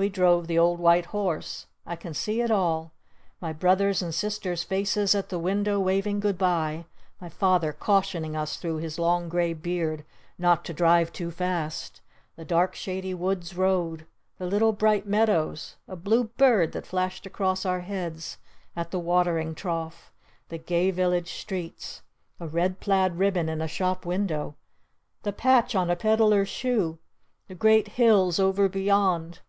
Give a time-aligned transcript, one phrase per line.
[0.00, 1.66] We drove the old white horse!
[1.84, 2.92] I can see it all!
[3.40, 6.84] My brothers' and sisters' faces at the window waving good bye!
[7.20, 10.04] My father cautioning us through his long gray beard
[10.38, 12.00] not to drive too fast!
[12.36, 14.06] The dark shady wood's road!
[14.38, 15.74] The little bright meadows!
[15.88, 18.38] A blue bird that flashed across our heads
[18.76, 20.12] at the watering trough!
[20.48, 22.02] The gay village streets!
[22.38, 24.54] A red plaid ribbon in a shop window!
[25.24, 27.00] The patch on a peddler's shoe!
[27.48, 29.40] The great hills over beyond!